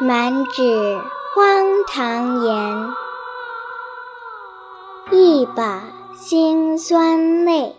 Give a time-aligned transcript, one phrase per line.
[0.00, 0.62] 满纸
[1.34, 2.88] 荒唐言，
[5.10, 5.82] 一把
[6.14, 7.74] 辛酸泪，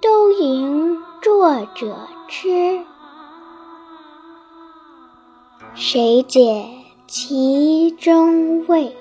[0.00, 1.96] 都云作者
[2.26, 2.80] 痴，
[5.74, 6.68] 谁解
[7.06, 8.96] 其中味？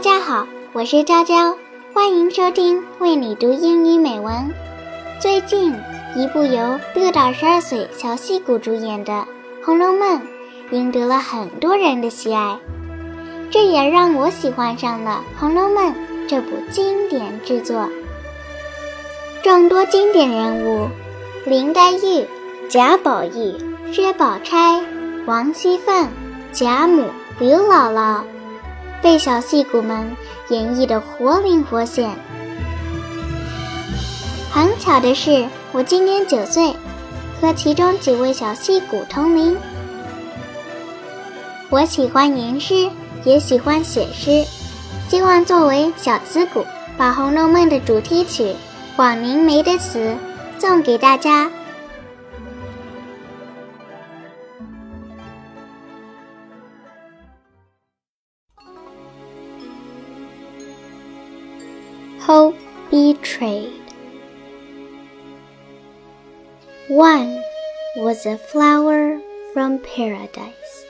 [0.00, 1.54] 大家好，我是娇娇，
[1.92, 4.50] 欢迎收听为你读英语美文。
[5.20, 5.74] 最近，
[6.16, 9.12] 一部由乐岛十二岁小戏骨主演的
[9.62, 10.18] 《红楼梦》
[10.70, 12.56] 赢得了很多人的喜爱，
[13.50, 15.92] 这也让我喜欢上了《红楼梦》
[16.26, 17.86] 这部经典之作。
[19.42, 20.88] 众多经典人物，
[21.44, 22.26] 林黛玉、
[22.70, 23.54] 贾宝玉、
[23.92, 24.80] 薛宝钗、
[25.26, 26.08] 王熙凤、
[26.52, 27.04] 贾母、
[27.38, 28.22] 刘姥姥。
[29.02, 30.16] 被小戏骨们
[30.48, 32.10] 演绎的活灵活现。
[34.52, 36.74] 很巧的是，我今年九岁，
[37.40, 39.56] 和其中几位小戏骨同龄。
[41.70, 42.90] 我喜欢吟诗，
[43.24, 44.44] 也喜欢写诗，
[45.08, 48.42] 希望作为小资骨，把《红楼梦》的主题曲
[48.96, 50.16] 《广陵梅》的词
[50.58, 51.50] 送给大家。
[62.20, 62.56] Hope
[62.90, 63.80] betrayed.
[66.88, 67.42] One
[67.96, 69.20] was a flower
[69.52, 70.84] from paradise.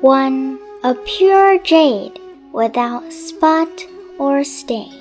[0.00, 2.18] One a pure jade
[2.52, 3.86] without spot
[4.18, 5.00] or stain.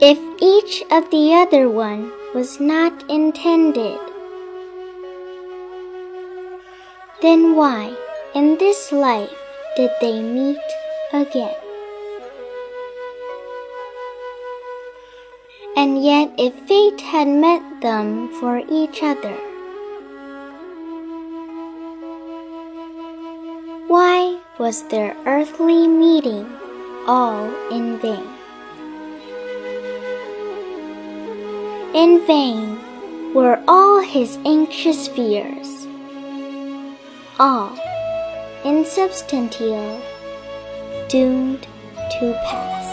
[0.00, 3.98] If each of the other one was not intended,
[7.20, 7.94] then why?
[8.34, 9.36] In this life
[9.76, 10.56] did they meet
[11.12, 11.54] again.
[15.76, 19.36] And yet, if fate had met them for each other,
[23.88, 26.48] why was their earthly meeting
[27.06, 28.28] all in vain?
[31.94, 32.80] In vain
[33.34, 35.86] were all his anxious fears,
[37.38, 37.76] all
[38.64, 40.00] in substantial,
[41.08, 41.66] doomed
[42.20, 42.88] to pass.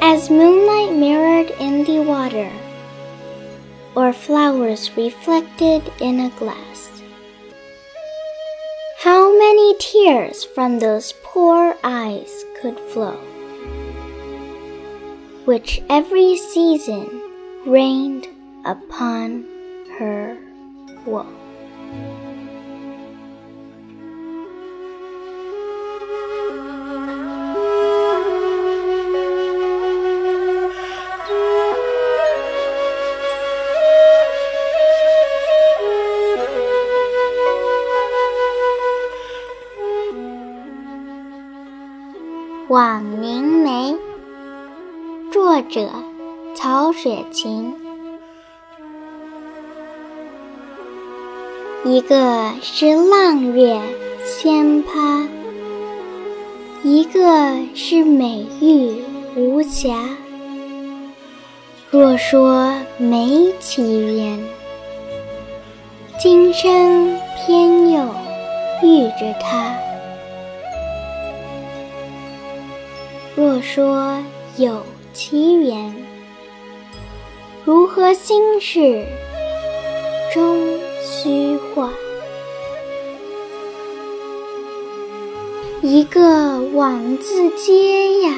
[0.00, 2.50] As moonlight mirrored in the water,
[3.94, 7.02] or flowers reflected in a glass.
[8.98, 13.18] How many tears from those poor eyes could flow,
[15.44, 17.20] which every season
[17.66, 18.26] rained
[18.64, 19.44] upon
[19.98, 20.38] her
[21.04, 21.20] 我
[42.68, 43.94] 《网凝眉》
[45.30, 45.90] 作者
[46.54, 47.83] 曹雪芹。
[51.86, 53.78] 一个是浪月
[54.24, 55.28] 仙葩，
[56.82, 57.20] 一个
[57.74, 59.02] 是美玉
[59.36, 60.08] 无瑕。
[61.90, 64.42] 若说没奇缘，
[66.18, 68.02] 今生偏又
[68.82, 69.74] 遇着他；
[73.36, 74.18] 若说
[74.56, 74.82] 有
[75.12, 75.94] 奇缘，
[77.62, 79.04] 如何心事
[80.32, 80.78] 终？
[81.06, 81.90] 虚幻，
[85.82, 88.32] 一个枉自嗟呀，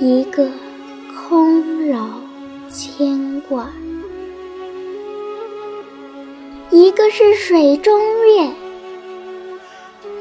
[0.00, 0.48] 一个
[1.14, 2.08] 空扰
[2.72, 3.70] 牵挂，
[6.70, 8.50] 一个是水中月，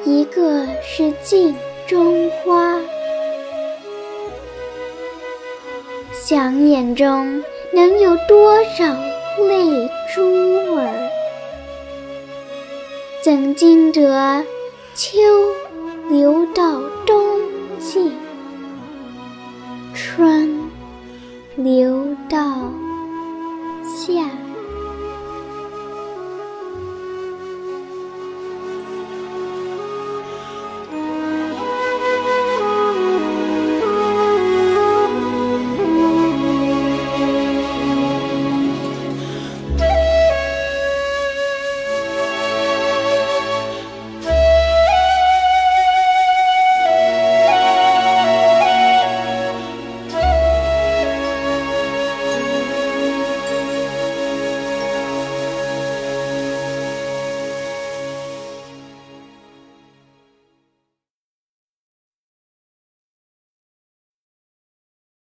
[0.04, 1.56] 一个是镜
[1.88, 2.78] 中花，
[6.12, 7.42] 想眼中
[7.74, 8.84] 能有多少？
[9.48, 10.22] 泪珠
[10.76, 11.03] 儿，
[13.24, 14.44] 怎经得
[14.94, 15.18] 秋
[16.10, 17.40] 流到冬
[17.80, 18.12] 季，
[19.96, 20.60] 春
[21.56, 22.70] 流到
[23.86, 24.43] 夏？